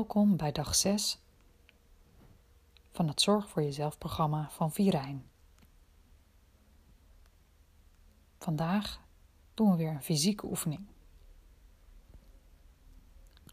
[0.00, 1.18] Welkom bij dag 6
[2.92, 5.24] van het Zorg voor Jezelf programma van Virijn.
[8.38, 9.00] Vandaag
[9.54, 10.86] doen we weer een fysieke oefening.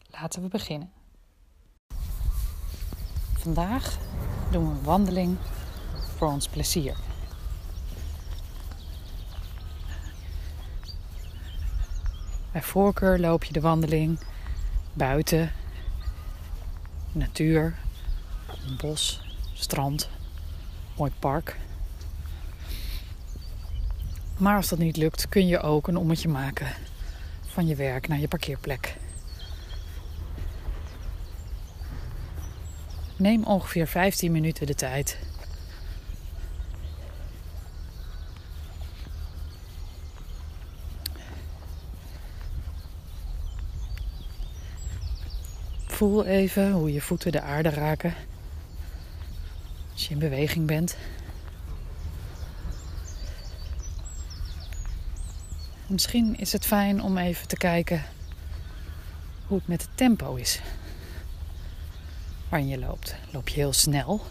[0.10, 0.92] Laten we beginnen.
[3.34, 3.98] Vandaag
[4.52, 5.38] doen we een wandeling
[6.16, 6.98] voor ons plezier.
[12.52, 14.20] Bij voorkeur loop je de wandeling
[14.94, 15.52] buiten
[17.12, 17.76] natuur,
[18.82, 19.22] bos,
[19.54, 20.10] strand,
[20.98, 21.58] mooi park.
[24.38, 26.68] Maar als dat niet lukt, kun je ook een ommetje maken
[27.46, 28.96] van je werk naar je parkeerplek.
[33.16, 35.18] Neem ongeveer 15 minuten de tijd.
[45.98, 48.14] Voel even hoe je voeten de aarde raken.
[49.94, 50.98] Als je in beweging bent.
[55.88, 58.04] Misschien is het fijn om even te kijken
[59.48, 60.62] hoe het met het tempo is.
[62.50, 63.16] Waarin je loopt.
[63.32, 64.22] Loop je heel snel?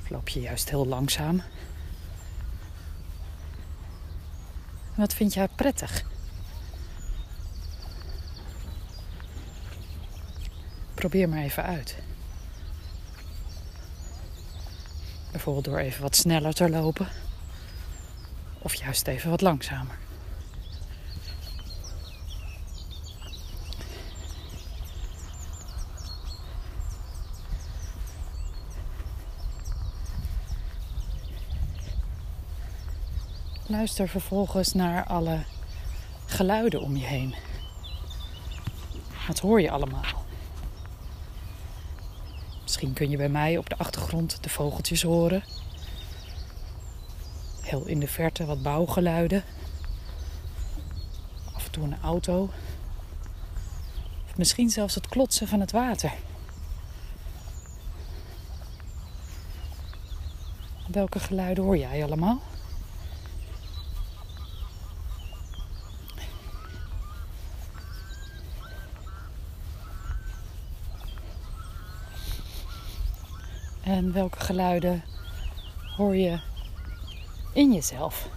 [0.00, 1.42] Of loop je juist heel langzaam?
[4.94, 6.04] Wat vind jij prettig?
[10.98, 11.96] Probeer maar even uit.
[15.30, 17.08] Bijvoorbeeld door even wat sneller te lopen.
[18.58, 19.98] Of juist even wat langzamer.
[33.66, 35.38] Luister vervolgens naar alle
[36.26, 37.34] geluiden om je heen.
[39.26, 40.26] Wat hoor je allemaal?
[42.78, 45.42] Misschien kun je bij mij op de achtergrond de vogeltjes horen.
[47.60, 49.44] Heel in de verte wat bouwgeluiden.
[51.54, 52.50] Af en toe een auto.
[54.36, 56.12] Misschien zelfs het klotsen van het water.
[60.86, 62.40] Welke geluiden hoor jij allemaal?
[73.98, 75.02] En welke geluiden
[75.96, 76.40] hoor je
[77.52, 78.28] in jezelf?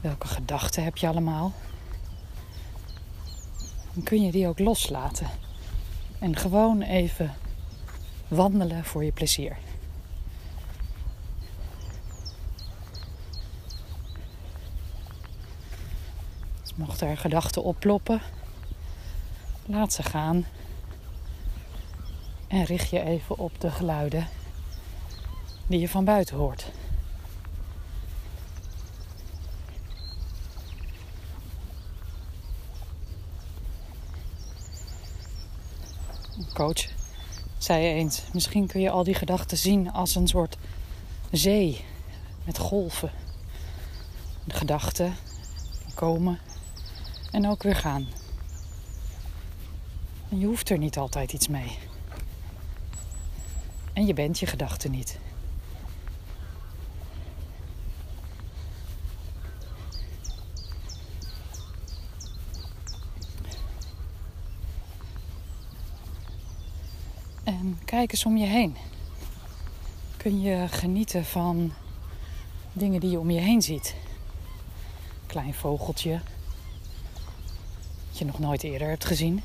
[0.00, 1.52] Welke gedachten heb je allemaal?
[3.92, 5.26] Dan kun je die ook loslaten.
[6.18, 7.34] En gewoon even
[8.28, 9.56] wandelen voor je plezier.
[16.60, 18.20] Dus mochten er gedachten opploppen,
[19.66, 20.46] laat ze gaan.
[22.50, 24.28] En richt je even op de geluiden
[25.66, 26.70] die je van buiten hoort.
[36.54, 36.88] Coach
[37.58, 40.56] zei eens: misschien kun je al die gedachten zien als een soort
[41.30, 41.84] zee
[42.44, 43.10] met golven.
[44.44, 45.14] De gedachten
[45.94, 46.38] komen
[47.30, 48.08] en ook weer gaan.
[50.28, 51.89] En je hoeft er niet altijd iets mee.
[53.92, 55.18] En je bent je gedachten niet.
[67.44, 68.76] En kijk eens om je heen.
[70.16, 71.72] Kun je genieten van
[72.72, 73.94] dingen die je om je heen ziet.
[75.26, 76.20] Klein vogeltje.
[78.08, 79.42] Dat je nog nooit eerder hebt gezien.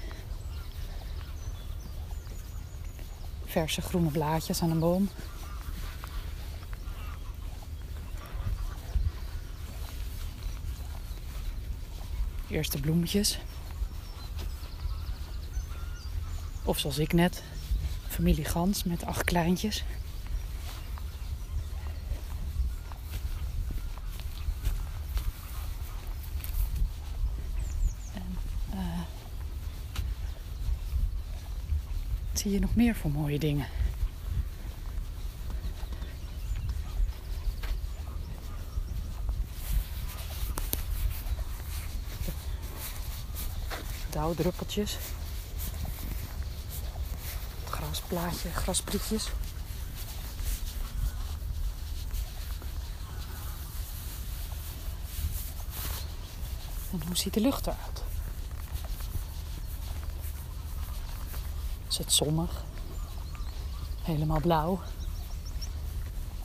[3.55, 5.09] Verse groene blaadjes aan een boom.
[12.47, 13.39] Eerste bloemetjes.
[16.63, 17.43] Of zoals ik net,
[18.07, 19.83] familie Gans met acht kleintjes.
[32.45, 33.67] Zie je nog meer voor mooie dingen?
[44.09, 44.97] Dauwdruppeltjes.
[47.69, 49.29] Grasplaatje, grasprietjes.
[56.91, 58.04] En hoe ziet de lucht eruit?
[61.95, 62.63] Is het zonnig?
[64.01, 64.79] Helemaal blauw?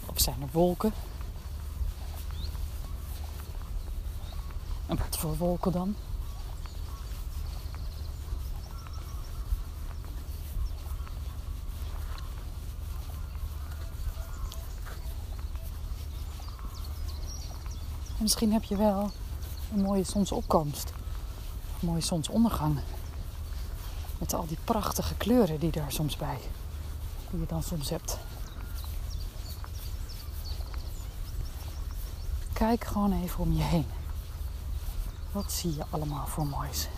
[0.07, 0.93] Of zijn er wolken?
[4.87, 5.97] En wat voor wolken dan?
[18.17, 19.11] En misschien heb je wel
[19.73, 20.93] een mooie zonsopkomst.
[21.81, 22.81] Een mooie zonsondergang.
[24.21, 26.39] Met al die prachtige kleuren die daar soms bij.
[27.31, 28.19] Die je dan soms hebt.
[32.53, 33.87] Kijk gewoon even om je heen.
[35.33, 36.89] Wat zie je allemaal voor moois?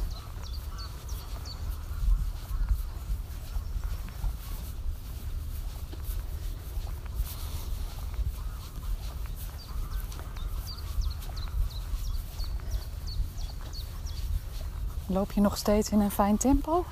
[15.06, 16.84] Loop je nog steeds in een fijn tempo?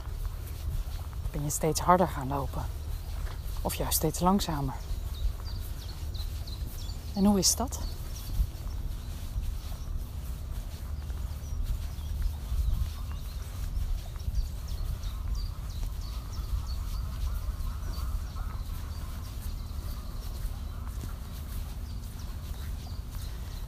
[1.30, 2.64] Ben je steeds harder gaan lopen?
[3.62, 4.74] Of juist steeds langzamer?
[7.14, 7.80] En hoe is dat?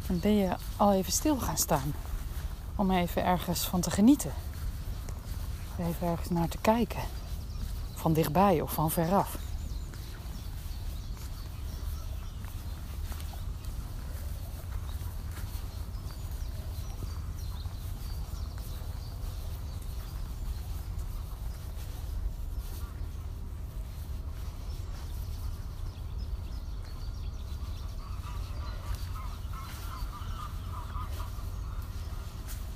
[0.06, 1.94] En ben je al even stil gaan staan?
[2.76, 4.32] om even ergens van te genieten.
[5.78, 7.00] Even ergens naar te kijken.
[8.02, 9.36] Van dichtbij of van veraf.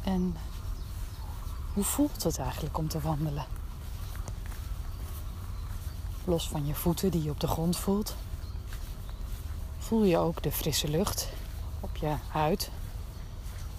[0.04, 0.36] En
[1.74, 3.65] hoe voelt het eigenlijk om te wandelen?
[6.28, 8.14] Los van je voeten die je op de grond voelt,
[9.78, 11.28] voel je ook de frisse lucht
[11.80, 12.70] op je huid,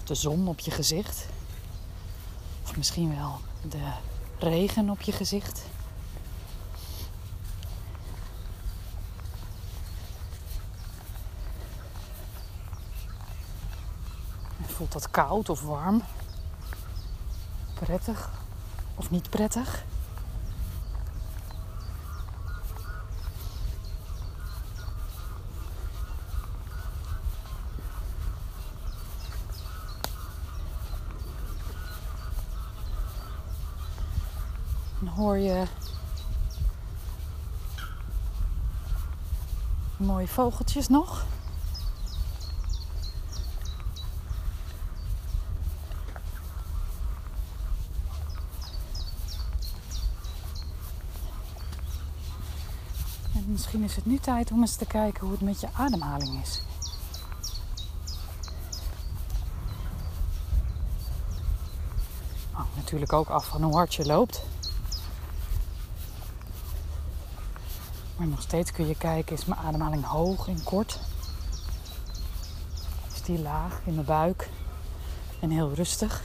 [0.04, 1.26] de zon op je gezicht,
[2.62, 3.92] of misschien wel de
[4.38, 5.62] regen op je gezicht.
[14.66, 16.02] Voelt dat koud of warm?
[17.74, 18.30] Prettig
[18.94, 19.84] of niet prettig?
[35.08, 35.64] Dan hoor je
[39.96, 41.26] mooie vogeltjes nog.
[53.46, 56.62] misschien is het nu tijd om eens te kijken hoe het met je ademhaling is.
[62.52, 64.42] Oh, natuurlijk ook af van hoe hard je loopt.
[68.18, 70.98] Maar nog steeds kun je kijken, is mijn ademhaling hoog en kort?
[73.14, 74.48] Is die laag in mijn buik
[75.40, 76.22] en heel rustig?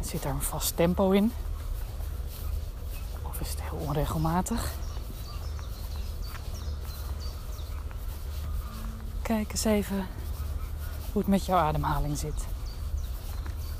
[0.00, 1.32] Zit er een vast tempo in?
[3.22, 4.72] Of is het heel onregelmatig?
[9.22, 10.06] Kijk eens even
[11.12, 12.46] hoe het met jouw ademhaling zit.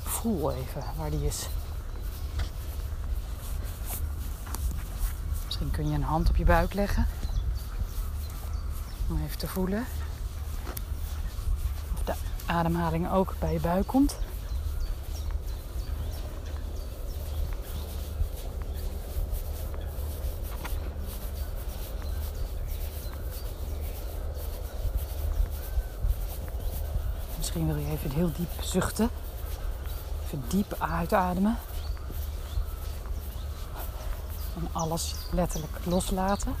[0.03, 1.49] Voel even waar die is.
[5.59, 7.07] Misschien kun je een hand op je buik leggen.
[9.09, 9.85] Om even te voelen
[11.93, 12.13] of de
[12.45, 14.17] ademhaling ook bij je buik komt.
[27.37, 29.09] Misschien wil je even heel diep zuchten.
[30.25, 31.57] Even diep uitademen.
[34.59, 36.55] En alles letterlijk loslaten.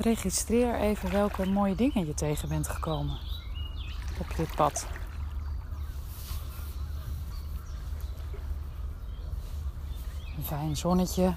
[0.00, 3.18] Registreer even welke mooie dingen je tegen bent gekomen
[4.18, 4.86] op dit pad.
[10.36, 11.34] Een fijn zonnetje,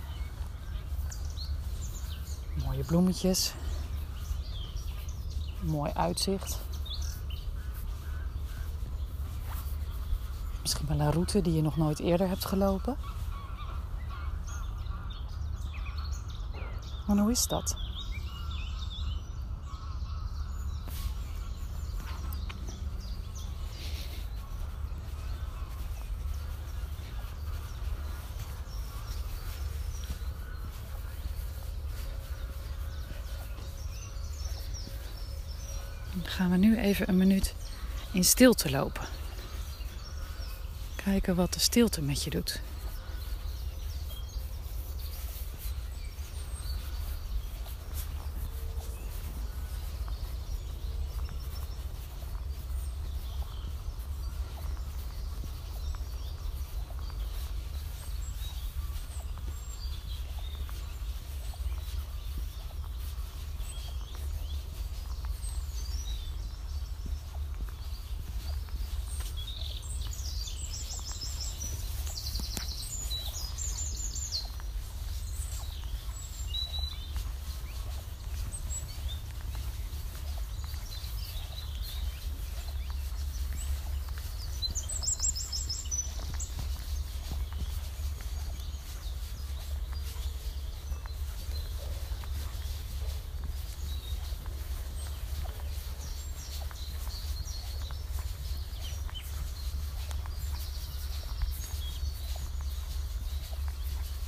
[2.66, 3.54] mooie bloemetjes,
[5.62, 6.62] mooi uitzicht.
[10.62, 12.98] Misschien wel een route die je nog nooit eerder hebt gelopen.
[17.08, 17.76] Maar hoe is dat?
[36.28, 37.56] Gaan we nu even een minuut
[38.12, 39.08] in stilte lopen.
[40.96, 42.62] Kijken wat de stilte met je doet.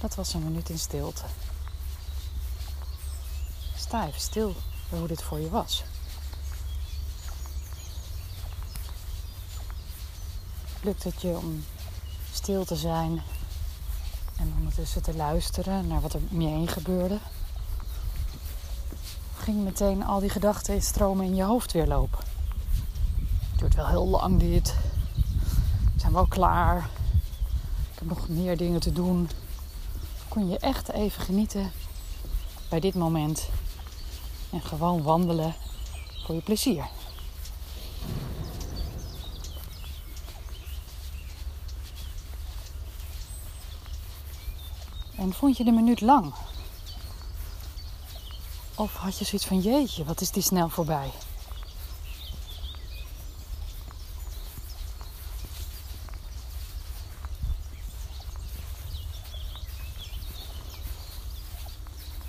[0.06, 1.24] Dat was een minuut in stilte.
[3.76, 4.56] Sta even stil
[4.90, 5.84] hoe dit voor je was.
[10.82, 11.66] Lukt het je om
[12.32, 13.22] stil te zijn
[14.38, 17.18] en ondertussen te luisteren naar wat er om je heen gebeurde?
[19.38, 22.20] Ging meteen al die gedachten stromen in je hoofd weer lopen?
[23.52, 24.76] Het duurt wel heel lang dit.
[25.94, 26.90] We zijn wel klaar.
[27.94, 29.30] Ik heb nog meer dingen te doen
[30.36, 31.72] kon je echt even genieten
[32.70, 33.50] bij dit moment.
[34.52, 35.56] En gewoon wandelen
[36.26, 36.88] voor je plezier.
[45.18, 46.34] En vond je de minuut lang?
[48.76, 51.12] Of had je zoiets van jeetje, wat is die snel voorbij?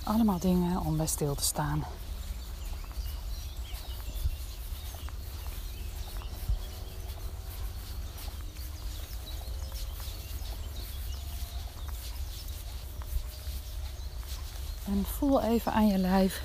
[0.06, 1.84] Allemaal dingen om bij stil te staan.
[14.84, 16.42] En voel even aan je lijf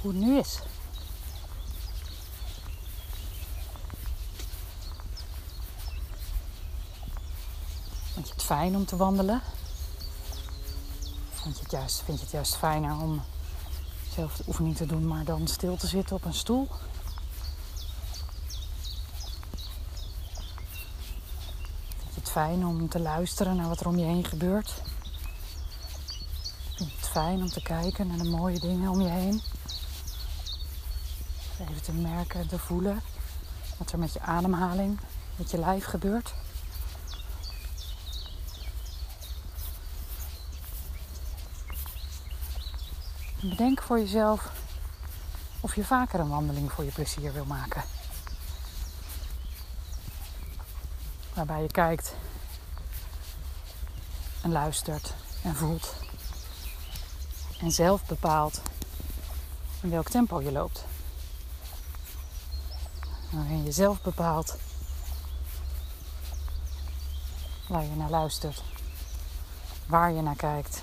[0.00, 0.58] hoe het nu is.
[8.12, 9.42] Vind je het fijn om te wandelen?
[11.72, 13.22] Juist, vind je het juist fijner om
[14.14, 16.68] zelf de oefening te doen, maar dan stil te zitten op een stoel?
[21.98, 24.70] Vind je het fijn om te luisteren naar wat er om je heen gebeurt?
[26.74, 29.42] Vind je het fijn om te kijken naar de mooie dingen om je heen?
[31.60, 33.02] Even te merken en te voelen
[33.78, 35.00] wat er met je ademhaling,
[35.36, 36.34] met je lijf gebeurt.
[43.62, 44.52] Bedenk voor jezelf
[45.60, 47.82] of je vaker een wandeling voor je plezier wil maken.
[51.34, 52.14] Waarbij je kijkt
[54.42, 55.94] en luistert en voelt.
[57.60, 58.62] En zelf bepaalt
[59.80, 60.84] in welk tempo je loopt.
[63.30, 64.56] Waarin je zelf bepaalt
[67.68, 68.62] waar je naar luistert,
[69.86, 70.82] waar je naar kijkt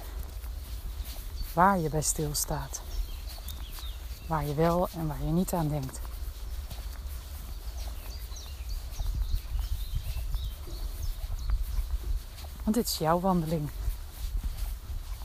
[1.54, 2.82] waar je bij stilstaat.
[4.28, 6.00] Waar je wel en waar je niet aan denkt.
[12.64, 13.70] Want dit is jouw wandeling.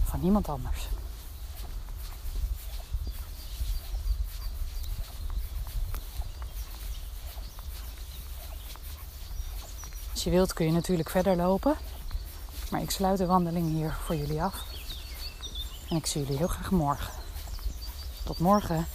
[0.05, 0.89] Van niemand anders.
[10.13, 11.77] Als je wilt kun je natuurlijk verder lopen.
[12.71, 14.84] Maar ik sluit de wandeling hier voor jullie af.
[15.89, 17.13] En ik zie jullie heel graag morgen.
[18.25, 18.87] Tot morgen.